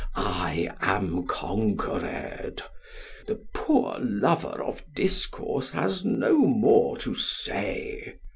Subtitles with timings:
[0.15, 2.63] I am conquered;
[3.27, 8.15] the poor lover of discourse has no more to say.